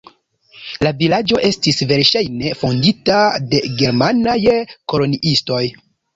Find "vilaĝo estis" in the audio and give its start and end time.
1.01-1.81